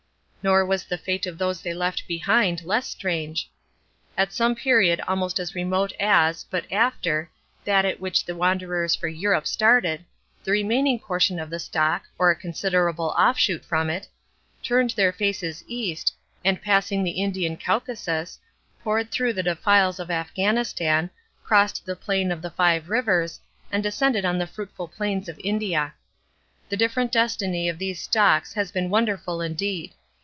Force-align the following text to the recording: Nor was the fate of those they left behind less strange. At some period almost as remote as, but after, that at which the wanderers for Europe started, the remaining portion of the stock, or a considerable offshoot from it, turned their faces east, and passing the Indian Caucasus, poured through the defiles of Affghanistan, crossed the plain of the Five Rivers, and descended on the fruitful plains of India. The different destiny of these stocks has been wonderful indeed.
Nor 0.43 0.65
was 0.65 0.85
the 0.85 0.97
fate 0.97 1.27
of 1.27 1.37
those 1.37 1.61
they 1.61 1.71
left 1.75 2.07
behind 2.07 2.63
less 2.63 2.87
strange. 2.87 3.47
At 4.17 4.33
some 4.33 4.55
period 4.55 4.99
almost 5.07 5.39
as 5.39 5.53
remote 5.53 5.93
as, 5.99 6.45
but 6.49 6.65
after, 6.71 7.29
that 7.63 7.85
at 7.85 7.99
which 7.99 8.25
the 8.25 8.35
wanderers 8.35 8.95
for 8.95 9.07
Europe 9.07 9.45
started, 9.45 10.03
the 10.43 10.49
remaining 10.51 10.97
portion 10.97 11.37
of 11.39 11.51
the 11.51 11.59
stock, 11.59 12.05
or 12.17 12.31
a 12.31 12.35
considerable 12.35 13.13
offshoot 13.15 13.63
from 13.63 13.91
it, 13.91 14.07
turned 14.63 14.89
their 14.95 15.11
faces 15.13 15.63
east, 15.67 16.11
and 16.43 16.59
passing 16.63 17.03
the 17.03 17.21
Indian 17.21 17.55
Caucasus, 17.55 18.39
poured 18.83 19.11
through 19.11 19.33
the 19.33 19.43
defiles 19.43 19.99
of 19.99 20.09
Affghanistan, 20.09 21.11
crossed 21.43 21.85
the 21.85 21.95
plain 21.95 22.31
of 22.31 22.41
the 22.41 22.49
Five 22.49 22.89
Rivers, 22.89 23.39
and 23.71 23.83
descended 23.83 24.25
on 24.25 24.39
the 24.39 24.47
fruitful 24.47 24.87
plains 24.87 25.29
of 25.29 25.39
India. 25.43 25.93
The 26.69 26.77
different 26.77 27.11
destiny 27.11 27.69
of 27.69 27.77
these 27.77 28.01
stocks 28.01 28.53
has 28.53 28.71
been 28.71 28.89
wonderful 28.89 29.39
indeed. 29.39 29.93